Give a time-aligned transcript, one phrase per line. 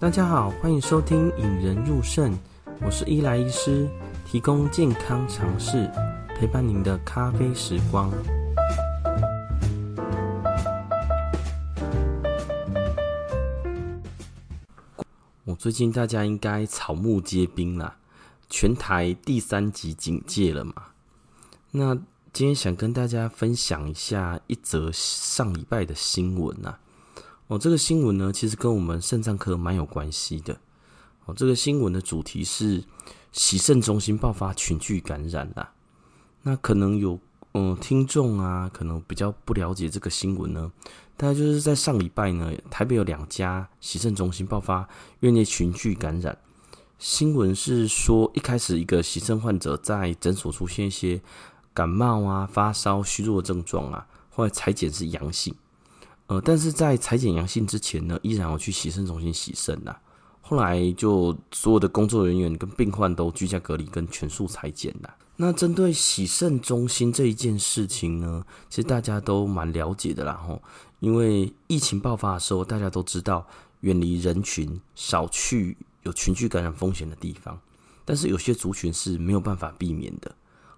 [0.00, 2.32] 大家好，欢迎收听《引人入胜》，
[2.80, 3.86] 我是伊莱医师，
[4.24, 5.86] 提供健康常识，
[6.34, 8.10] 陪伴您的咖啡时光。
[15.44, 17.94] 我最近大家应该草木皆兵啦，
[18.48, 20.72] 全台第三级警戒了嘛。
[21.70, 21.94] 那
[22.32, 26.80] 今天想跟大家分享一下一则上礼拜的新闻啊。
[27.50, 30.56] 哦，这个新闻呢，其实跟我们肾脏科蛮有关系的。
[31.24, 32.84] 哦，这个新闻的主题是
[33.32, 35.72] 洗肾中心爆发群聚感染啦。
[36.42, 37.18] 那可能有
[37.54, 40.70] 嗯听众啊，可能比较不了解这个新闻呢。
[41.16, 46.38] 大概就是在上礼拜呢，台北有两家洗肾中心爆发院内群聚感染。
[47.00, 51.20] 新闻是说，一开始一个洗肾患者在诊所出现一些
[51.74, 55.52] 感冒啊、发烧、虚弱症状啊，后来采检是阳性。
[56.30, 59.96] 呃，但是在裁剪阳性之前呢，依然要去洗肾中心洗肾呐。
[60.40, 65.10] 后来就所有的工作人员跟病患都居家隔离跟全数采检呐。
[65.34, 70.62] 那针对洗肾中心这一件事情呢，其实大家都蛮了解的啦吼。
[71.00, 73.44] 因为疫情爆发的时候，大家都知道
[73.80, 77.58] 远离人群，少去有群聚感染风险的地方。
[78.04, 80.32] 但是有些族群是没有办法避免的，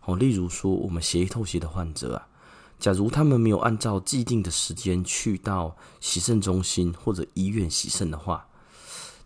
[0.07, 2.27] 哦，例如说我们血液透析的患者啊。
[2.83, 8.45] 假如他们没有按照既定的时间去到洗肾中心或者医院洗肾的话，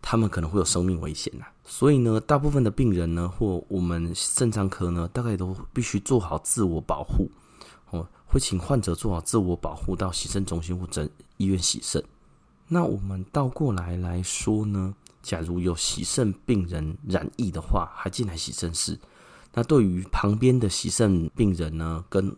[0.03, 1.47] 他们可能会有生命危险呐。
[1.65, 7.31] 所以呢，大部分的病人呢，或我们肾脏科呢，大概都必须做好自我保护
[7.93, 12.05] 哦，会请患者做好自我保护到洗肾中心或者医院洗肾。
[12.69, 18.99] 那我们倒过来来说呢，假如有洗肾病人染疫的话，还进来洗肾室，
[19.55, 22.37] 那对于旁边的洗肾病人呢，跟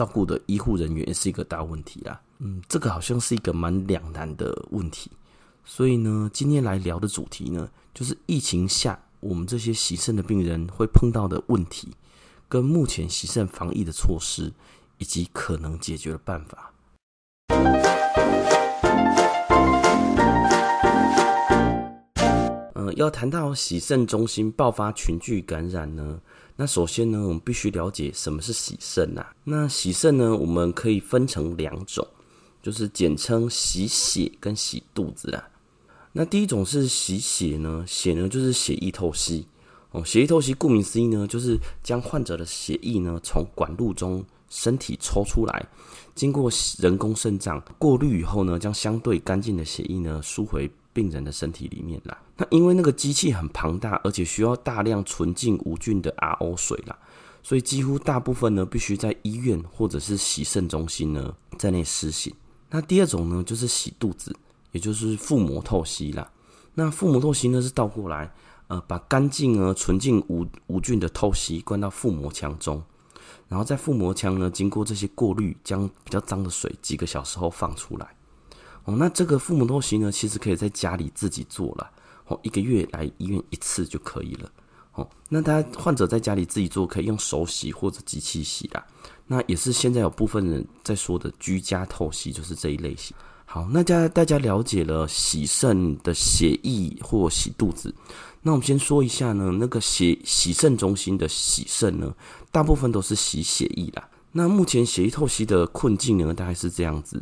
[0.00, 5.10] 照顾的医护人员也是一个大问题啦，嗯，这个好像是一个蛮两难的问题，
[5.62, 11.92] 所以呢，今天来聊的主题呢，就是疫情下我们这些洗肾的病人会碰到的问题，
[12.48, 14.50] 跟目前洗肾防疫的措施，
[14.96, 16.72] 以及可能解决的办法。
[22.80, 26.18] 呃，要谈到洗肾中心爆发群聚感染呢，
[26.56, 29.34] 那首先呢，我们必须了解什么是洗肾啊。
[29.44, 32.06] 那洗肾呢，我们可以分成两种，
[32.62, 35.46] 就是简称洗血跟洗肚子啊。
[36.12, 39.46] 那第一种是洗血呢，血呢就是血液透析
[39.90, 40.02] 哦。
[40.02, 45.68] 血液透析顾名思义呢，就是将患者的血液呢从管路中身体抽出来，
[46.14, 52.16] 经过人工肾脏过滤以后呢，将相对干净的血液呢输回病人的身体里面啦。
[52.36, 56.98] 那因为那个机器很庞大，而且需要大量纯净无菌的 RO 水啦，
[57.42, 62.34] 所以几乎大部分呢必须在医院或者是洗肾中心呢在内施行。
[62.70, 64.34] 那第二种呢就是洗肚子，
[64.72, 66.30] 也就是腹膜透析啦。
[66.74, 68.32] 那腹膜透析呢是倒过来，
[68.68, 72.80] 呃，把干净而纯净无无菌的透析灌到腹膜腔中，
[73.48, 78.08] 然后在腹膜腔呢经过这些过滤，将比较脏的水几个小时后放出来。
[78.96, 81.90] 那这个腹膜透析呢其实可以在家里自己做了。
[82.26, 84.50] 哦一个月来医院一次就可以了。
[84.94, 88.84] 哦，那他患者在家里自己做，可以用手洗或者机器洗啦。
[89.26, 93.16] 那也是现在有部分人在说的居家透析，就是这一类型。
[93.44, 97.92] 好，那家大家了解了洗肾的血液或洗肚子，
[98.42, 102.14] 那我们先说一下呢，那个洗洗肾中心的洗肾呢，
[102.52, 104.08] 大部分都是洗血液啦。
[104.32, 107.20] 那目前血液透析的困境呢，大概是这样子。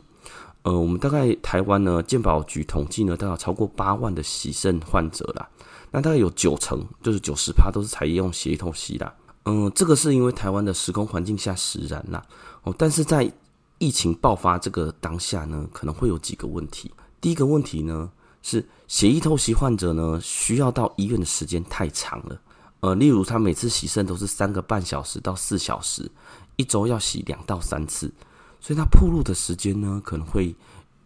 [0.69, 5.49] 呃，我们大概台湾呢，健保局统计呢，大概超过八万的洗肾患者啦。
[5.91, 9.11] 那大概有九成，就是九十趴都是采用血液透析啦。
[9.47, 12.23] 嗯、这个是因为台湾的时空环境下使然啦。
[12.65, 13.33] 哦，但是在
[13.79, 16.93] 疫情爆发这个当下呢，可能会有几个问题。
[17.19, 18.11] 第一个问题呢，
[18.43, 22.39] 是血液透析患者呢，需要到医院的时间太长了。
[22.81, 26.11] 呃，例如他每次洗肾都是三个半小时到四小时，
[26.57, 28.13] 一周要洗两到三次。
[28.61, 30.55] 所以，它铺路的时间呢，可能会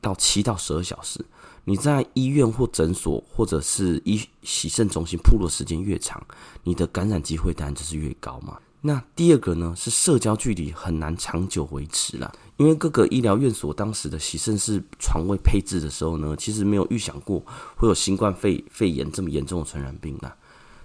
[0.00, 1.24] 到七到十二小时。
[1.64, 6.20] 你在医院或诊所，或者是医洗肾中心铺路时间越长，
[6.64, 8.58] 你的感染机会当然就是越高嘛。
[8.80, 17.40] 那第二个呢，是社交距离很难长久维持了，因为各个医疗院所当时的洗肾室床位配置的时候呢，其实没有预想过
[17.76, 20.34] 会有新冠肺肺炎这么严重的传染病啦。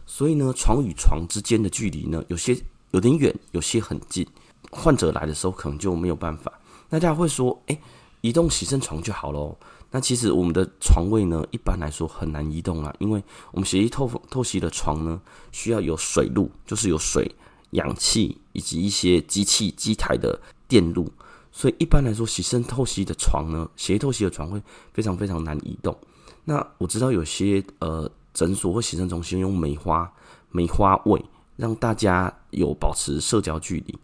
[0.06, 2.56] 所以呢，床与床之间的距离呢，有些
[2.92, 4.28] 有点远，有些很近。
[4.72, 6.52] 患者来的时候可能就没有办法，
[6.90, 7.80] 那大家会说，哎，
[8.22, 9.58] 移动洗肾床就好喽。
[9.90, 15.22] 那其实我们的床位呢，一般来说很难移动啊，因为我们血液透透析的床呢，
[15.54, 17.34] 需要有水路，就是有水、
[17.72, 20.38] 氧气以及一些机器机台的
[20.68, 21.10] 电路，
[21.54, 24.62] 所以一般来说，洗肾透析的床呢，血液透析的床会
[24.92, 25.98] 非常非常难移动。
[26.44, 30.12] 那我知道有些呃诊所或洗肾中心用梅花
[30.52, 31.24] 梅花位，
[31.56, 33.98] 让大家有保持社交距离。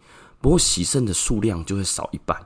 [0.44, 2.38] 不过洗肾的数量就会少一半。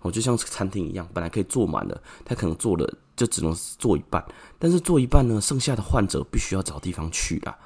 [0.00, 4.26] 哦，就像餐厅一样，本来可以坐满的，他可能坐了就只能坐一半。
[4.58, 7.56] 但是坐一半呢，剩下的患者必须要找地方去啦。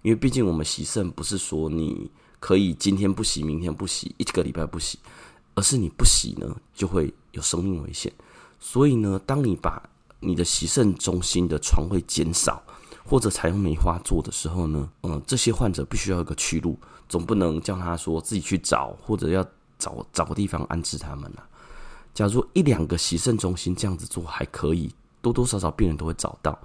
[0.00, 2.10] 因为毕竟我们洗肾不是说你
[2.40, 4.98] 可以今天不洗，明天不洗，一个礼拜不洗，
[5.54, 8.10] 而是你不洗呢，就会有生命危险。
[8.58, 9.82] 所以呢，当你把
[10.20, 12.62] 你的洗肾中心的床位减少，
[13.04, 19.44] 或者采用梅花做的时候呢，嗯，这些患者必须要有个去路，总不能叫他说自己去找，或者要
[19.78, 21.44] 找找个地方安置他们了。
[22.12, 24.90] 假如一两个洗肾中心这样子做还可以，
[25.20, 26.58] 多多少少病人都会找到。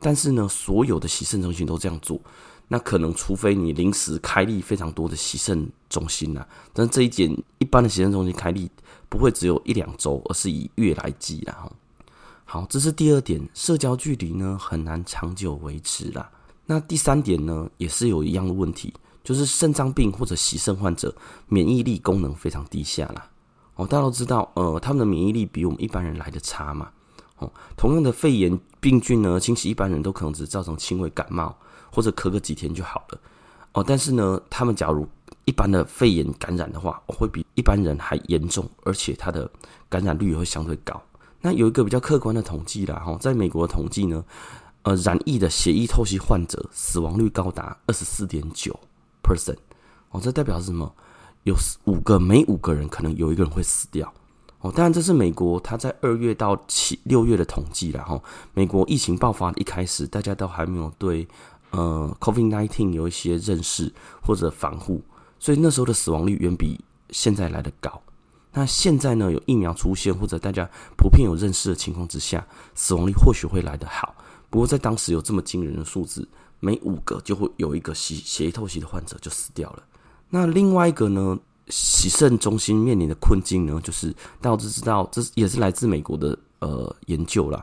[0.00, 2.20] 但是呢，所有的洗肾中心都这样做，
[2.68, 8.70] 那可能除非你临时开立非常多的洗肾中心啊，但这一点一般的洗肾中心开立
[9.08, 11.70] 不会只有一两周，而是以月来计啦。
[12.44, 16.30] 好，这是第二点，社交距离呢很难长久维持啦。
[16.66, 18.92] 那第三点呢，也是有一样的问题，
[19.24, 21.12] 就是肾脏病或者洗肾患者
[21.48, 23.28] 免疫力功能非常低下啦。
[23.74, 26.90] 哦，大家都知道，呃，他们的免疫力比我们一般人来得差嘛。
[27.38, 31.56] 哦，同样的肺炎病菌呢，侵袭一般人都可能只造成轻微感冒
[31.90, 33.18] 或者咳个几天就好了。
[33.72, 35.08] 哦，但是呢，他们假如
[35.44, 39.50] 一般的肺炎感染的话，会比一般人还严重，而且他的
[39.88, 41.02] 感染率也会相对高。
[41.40, 44.24] 那有一个比较客观的统计啦，哈，在美国的统计呢，
[44.82, 48.78] 呃，染疫的血液透析患者死亡率高达二十四点九
[49.24, 49.56] percent，
[50.10, 50.94] 哦，这代表是什么？
[51.44, 54.12] 有五个，每五个人可能有一个人会死掉。
[54.60, 58.18] 哦，当然这是美国他在二月到七六月的统计啦，哈。
[58.54, 61.28] 美国疫情爆发一开始，大家都还没有对
[61.70, 63.92] 呃 COVID-19 有一些认识
[64.22, 65.02] 或者防护，
[65.38, 68.00] 所以那时候的死亡率远比现在来得高。
[68.50, 70.64] 那现在呢，有疫苗出现，或者大家
[70.96, 74.14] 普遍有认识的情况之下，死亡率或许会来得好。
[74.48, 76.26] 不过在当时有这么惊人的数字，
[76.64, 79.82] 每五个就会有一个洗血液透析的患者就死掉了。
[80.30, 81.38] 那另外一个呢，
[81.68, 87.62] 洗肾中心面临的困境呢，就是大家都知道，这也是来自美国的呃研究啦。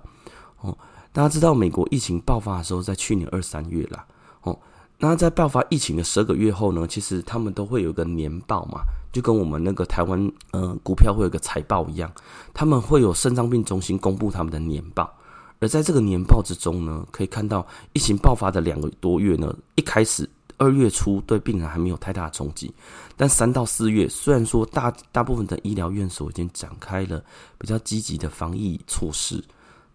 [0.62, 0.78] 哦，
[1.12, 4.06] 大家知道美国疫情爆发的时候，在去年二三月啦。
[4.44, 4.58] 哦，
[5.00, 8.82] 那在爆发疫情的十二个月后呢，其实他们都会有个年报嘛。
[9.12, 12.10] 就跟我们那个台湾呃股票会有个财报一样，
[12.54, 15.14] 他们会有肾脏病中心公布他们的年报，
[15.62, 22.74] 而在这个年报之中呢，可以看到疫情爆发的两个多月呢，一开始二月初对病人还没有太大的冲击，
[23.16, 27.24] 但三到四月虽然说大大部分的医疗院所已经展开了
[27.58, 29.42] 比较积极的防疫措施，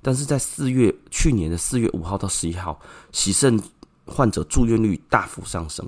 [0.00, 2.80] 但是在四月去年的四月五号到十一号，
[3.12, 3.60] 洗肾
[4.06, 5.86] 患者住院率大幅上升，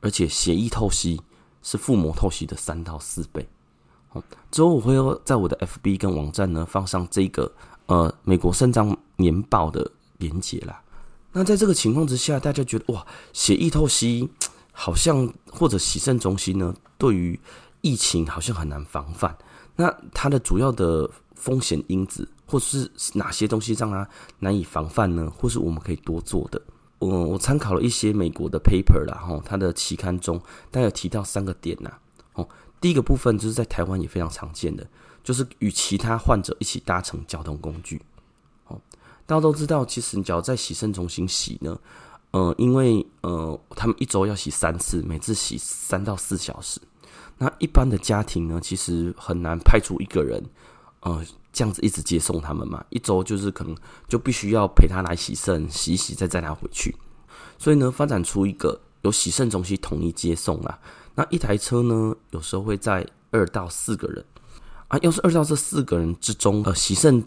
[0.00, 1.20] 而且血液透析。
[1.66, 3.48] 是腹膜透析的三到四倍。
[4.10, 4.94] 好，之后我会
[5.24, 7.50] 在我的 FB 跟网站呢放上这个
[7.86, 10.80] 呃美国肾脏年报的连结啦。
[11.32, 14.28] 那在这个情况之下，大家觉得哇，血液透析
[14.72, 17.38] 好像或者洗肾中心呢，对于
[17.80, 19.36] 疫情好像很难防范。
[19.76, 24.08] 那它的主要的风险因子，或是哪些东西让它
[24.38, 25.28] 难以防范呢？
[25.36, 26.62] 或是我们可以多做的？
[27.00, 31.90] 我我参考了一些美国的 paper 啦，吼，它的期刊中，大家有提到三个点呐，
[32.34, 32.48] 哦，
[32.80, 34.86] 第一个部分就是在台湾也非常常见的，
[35.24, 38.00] 就是与其他患者一起搭乘交通工具，
[38.68, 38.80] 哦，
[39.26, 41.76] 大家都知道，其实你只要在洗肾中心洗呢，
[42.30, 46.80] 呃，因为呃，他们一周要洗三次，每次洗三到四小时，
[47.38, 50.44] 那一般的家庭呢，其实很难派出一个人，
[51.00, 51.24] 呃。
[51.56, 53.72] 这样子一直接送他们嘛，一周就是可能
[54.08, 56.92] 就必须要陪他来洗肾，洗一洗再载他回去。
[57.58, 60.76] 所以呢，发展出一个有洗肾中心统一接送啊。
[61.14, 64.24] 那一台车呢，有时候会在二到四个人
[64.88, 64.98] 啊。
[65.02, 67.22] 要是二到这四个人之中，呃，洗肾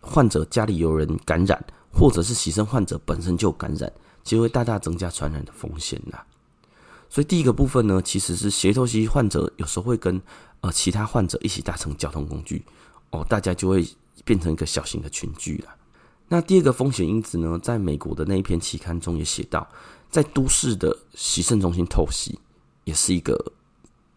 [0.00, 6.24] 患者家里有人感染，或者是洗肾患者本身就感染，就会大大增加传染的风险啦。
[7.08, 10.20] 所以第一个部分呢，其实是血透析患者有时候会跟
[10.60, 12.64] 呃其他患者一起搭乘交通工具。
[13.10, 13.88] 哦，大家就会
[14.24, 15.74] 变成一个小型的群聚了。
[16.26, 19.64] 那第二个风险因子呢，在美国的那一篇期刊中也写到，
[20.10, 22.36] 在都市的洗肾中心透析
[22.82, 23.52] 也是一个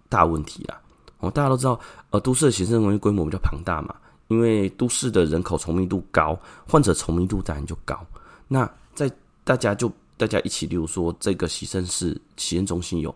[0.10, 0.82] 大问题啦。
[1.20, 1.80] 哦，大家都知道，
[2.12, 3.96] 呃，都市的洗肾中心规模比较庞大嘛，
[4.30, 8.00] 因为都市的人口稠密度高，患者稠密度当然就高。
[8.48, 9.12] 那在
[9.44, 13.16] 大家就大家一起，例如说这个洗肾室洗肾中心有，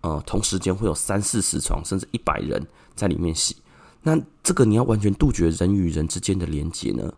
[0.00, 3.56] 呃，同时间会有三四十床，甚至一百人在里面洗。
[4.02, 7.12] 那这个你要完全杜绝人与人之间的连接呢，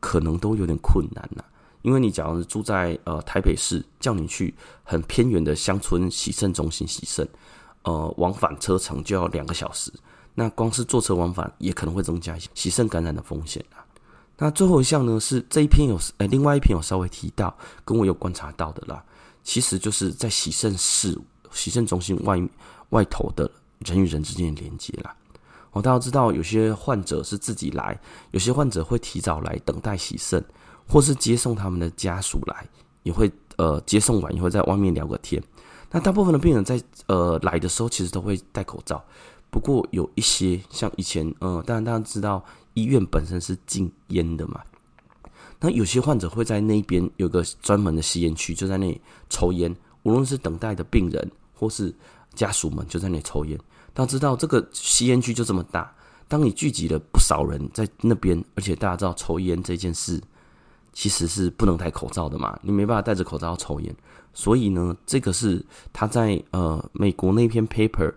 [0.00, 1.42] 可能都有点困难呐。
[1.82, 7.28] 因为你假如是住在呃台北市，叫你去很偏远的乡村洗肾中心洗肾，
[7.82, 9.92] 呃，往返车程就要两个小时。
[10.34, 13.84] 那光是坐车往返也可能会增加一些洗肾感染的风险啊。
[14.38, 19.04] 那最后一项呢，是这一篇有，呃，另外一篇有稍微提到，跟我有观察到的啦。
[19.44, 21.18] 其实就是在洗肾室、
[21.50, 22.40] 洗肾中心外
[22.90, 25.14] 外头的人与人之间的连接啦。
[25.72, 30.42] 哦，大家知道有些患者是自己来，有些患者会提早来等待洗肾，
[30.88, 32.66] 或是接送他们的家属来，
[33.02, 35.42] 也会呃接送完以后在外面聊个天。
[35.92, 39.04] 那大部分的病人在呃来的时候，其实都会戴口罩。
[39.50, 44.60] 不过有一些像以前，呃，当然大家知道医院本身是禁烟的嘛。
[45.60, 49.72] 那有些患者会在那边有个专门的吸烟区，就在那里抽烟。
[50.02, 51.94] 无论是等待的病人或是
[52.34, 53.56] 家属们，就在那里抽烟。
[53.92, 55.94] 大家知道这个吸烟区就这么大，
[56.26, 60.20] 当你聚集了不少人在那边，而且大家知道抽烟这件事
[60.92, 63.94] 其实是不能戴口罩的嘛，你没办法戴着口罩抽烟，
[64.32, 68.12] 所以呢，这个是他在呃美国那篇 paper，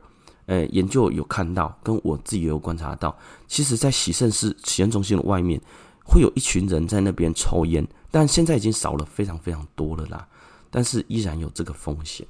[0.46, 3.18] 呃研究有看到，跟我自己也有观察到，
[3.48, 5.60] 其实在洗肾室、洗肾中心的外面
[6.04, 10.28] 会有一群人在那边抽烟，但现在已经少了非常非常多了啦，
[10.70, 12.26] 但是依然有这个风险。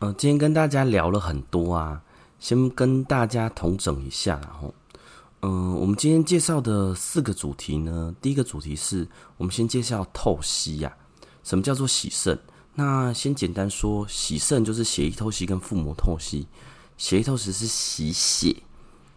[0.00, 2.00] 嗯今天跟大家聊了很多啊，
[2.38, 4.72] 先跟大家统整一下，然后，
[5.46, 10.96] 嗯，我们今天介绍的四个主题呢，第一个主题是我们先介绍透析呀，
[11.42, 12.38] 什么叫做洗肾？
[12.74, 16.46] 那先简单说，洗肾就是血液透析跟腹膜透析，
[16.96, 18.56] 血液透析是洗血，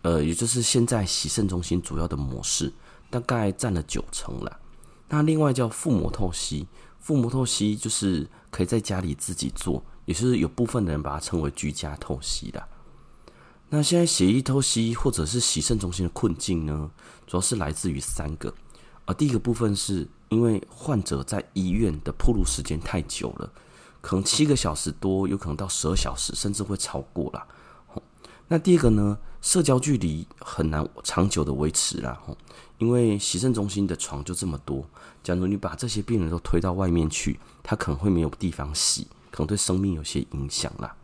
[0.02, 2.74] 呃，也就是现在洗肾中心主要的模式，
[3.10, 4.60] 大概占了九成了。
[5.08, 6.68] 那另外叫腹膜透析，
[7.00, 9.82] 腹膜透析就是可以在家里自己做。
[10.04, 12.62] 也是有部分的人把它称为居家透析的。
[13.70, 16.90] 那现在血液透析或者是洗肾中心的困境呢，
[17.26, 18.54] 主要是来自于三个。
[19.06, 23.52] 啊，第一个部分是因为患者在医院的曝露时间太久了，
[24.00, 27.46] 可能七个小时多，有可能到十二小时，甚至会超过了。
[28.48, 32.18] 那第二个呢，社交距离很难长久的维持了。
[32.78, 34.86] 因为洗肾中心的床就这么多，
[35.24, 39.08] 假如你把这些病人都推到外面去，他可能会没有地方洗。
[39.32, 40.96] 可能对生命有些影响啦。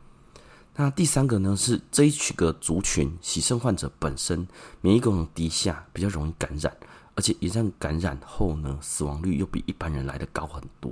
[0.75, 4.48] 那第三个呢，是这一群个族群洗肾患者本身
[4.82, 6.75] 免疫功能低下，比较容易感染，
[7.13, 10.92] 而且一旦感染后呢，死亡率又比一般人来得高很多。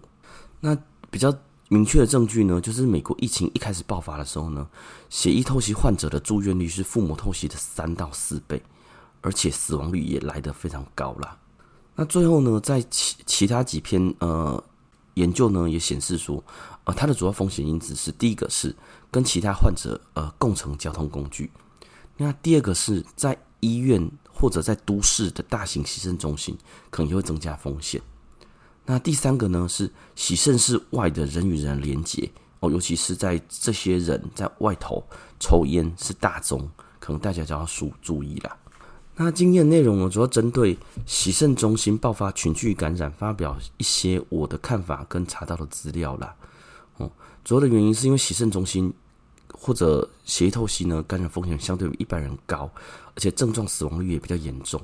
[0.60, 0.78] 那
[1.10, 1.36] 比较
[1.68, 4.68] 明确的证据呢，就是美国疫情一开始爆发的时候呢，
[5.10, 8.62] 血液透析患者的住院率是腹膜透析的三到四倍，
[9.22, 11.36] 而且死亡率也来得非常高啦。
[11.96, 14.64] 那最后呢，在其其他几篇呃。
[15.16, 16.44] 研究呢也显示说，
[16.86, 18.76] 呃，它的主要风险因子是第一个是
[19.10, 21.52] 跟其他患者呃共乘交通工具，
[22.18, 26.58] 那第二个是在医院或者在都市的大型洗肾中心
[26.90, 28.02] 可能也会增加风险。
[28.86, 35.04] 那第三个呢是洗肾室外的人与人连接哦，尤其是在这些人在外头
[35.40, 38.58] 抽烟是大宗，可能大家就要注注意了。
[39.16, 46.34] 那经验内容呢，主要针对洗肾中心爆发群聚感染，发表一些我的看法跟查到的资料啦。
[46.98, 47.12] 哦，
[47.44, 48.92] 主要的原因是因为洗肾中心
[49.54, 52.70] 或者血液透析呢，感染风险相对于一般人高，
[53.14, 54.82] 而且症状死亡率也比较严重。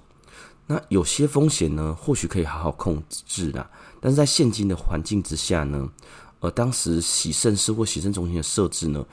[0.67, 3.67] 那有些风险呢，或许可以好好控制啦，
[4.01, 5.89] 但是在现今的环境之下呢，
[6.41, 9.03] 呃，当时洗肾室或洗肾中心的设置呢，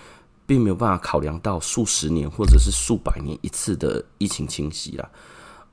[0.46, 5.10] 并没有办法考量到数十年或者是数百年一次的疫情侵袭啦，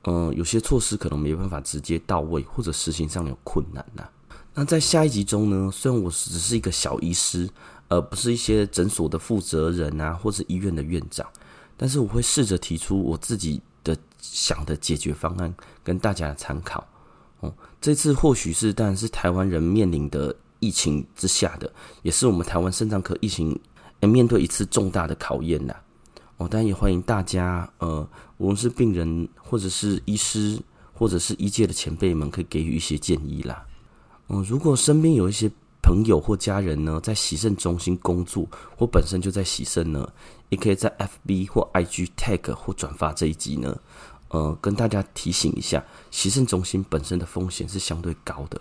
[0.04, 4.08] 嗯，有些措施可能没办法直接到位，或者实行上有困难呐。
[4.54, 7.48] 那在下一集中呢，虽然我只是一个小医师，
[7.88, 11.26] 而不是一些诊所的负责人啊，或者医院的院长，
[11.76, 16.86] 但是我会试着提出我自己的想的解决方案，跟大家参考。
[17.40, 21.70] 哦，这次或许是当然是台湾人面临的疫情之下的，
[22.02, 23.58] 也是我们台湾肾脏科疫情。
[24.08, 25.74] 面对一次重大的考验呐，
[26.36, 28.06] 哦，当然也欢迎大家，呃，
[28.38, 30.60] 无论是病人或者是医师，
[30.92, 33.64] 或者是医界的前辈们，可以给予一些建议啦。
[34.28, 35.50] 嗯，如果身边有一些
[35.82, 40.08] 朋友或家人呢，在洗肾中心工作，或本身就在洗肾呢，
[40.48, 43.78] 也可以在 FB 或 IG tag 或转发这一集呢，
[44.28, 48.60] 呃，跟大家提醒一下，洗肾中心本身的风险是相对高的，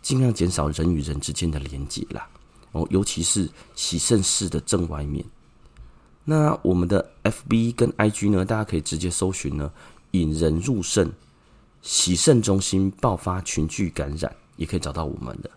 [0.00, 2.26] 尽量减少人与人之间的连接啦。
[2.72, 5.24] 哦，尤其是洗肾室的正外面。
[6.24, 9.72] 那我们的 FB 跟 IG 呢，大家可以直接搜寻呢，
[10.12, 11.10] 引人入肾
[11.82, 15.50] 洗肾中心爆发群聚感染，也可以找到我们的。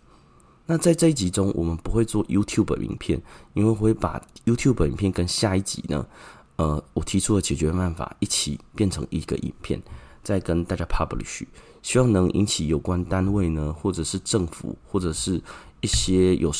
[0.65, 3.21] 那在这一集中，我们不会做 YouTube 影片，
[3.53, 6.03] 因为会把 YouTube 影片跟下一集呢，
[6.55, 9.79] 呃，我提出的解决办法一起变成一个影片，
[10.23, 11.45] 再跟大家 publish，
[11.83, 15.39] 希望能引起有关单位呢，或者是政府，或者是
[15.81, 16.51] 一些有。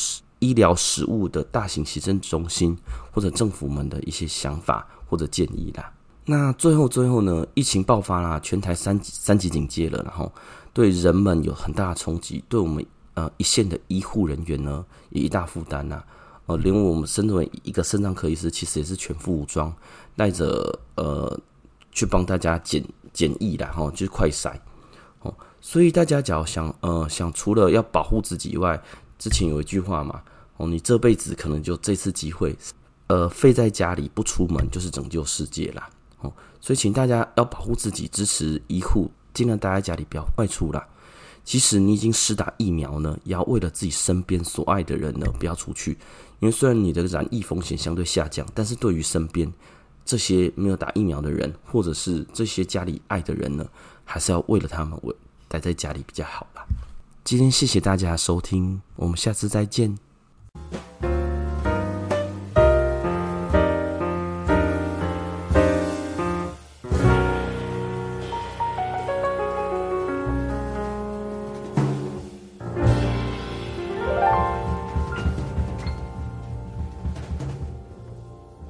[0.44, 2.76] 医疗实务的大型行政中心
[3.10, 5.90] 或者政府们的一些想法或者建议啦。
[6.26, 10.30] 那最后最后呢，疫情爆发啦，全台三级三级警戒了，然后
[10.72, 12.84] 对人们有很大的冲击，对我们
[13.14, 16.02] 呃一线的医护人员呢也一大负担呐。
[16.46, 19.74] 呃，连我们身为一个肾脏科医师，其实也是全副武装，
[20.14, 21.40] 带着呃
[21.90, 22.84] 去帮大家检
[23.14, 24.52] 检疫啦，哈，就是快筛。
[25.20, 28.78] 哦，所以大家只要想呃想除了要保护自己以外，
[29.18, 30.22] 之前有一句话嘛，
[30.56, 32.56] 哦，你这辈子可能就这次机会，
[33.08, 35.88] 呃，废在家里不出门就是拯救世界啦。
[36.20, 40.86] 哦，所以请大家要保护自己，支持医护，尽量待在家里，不要外出啦。
[41.44, 45.98] 即使你已经施打疫苗呢，也要为了自己身边所爱的人呢，不要出去。
[46.40, 49.52] 因为虽然你的染疫风险相对下降，但是对于身边
[50.04, 53.66] 这些没有打疫苗的人，或者是这些家里爱的人呢，
[54.04, 55.14] 还是要为了他们，我
[55.48, 56.64] 待在家里比较好啦。
[57.24, 59.98] 今天谢谢大家收听，我们下次再见。
[60.54, 61.13] Bye.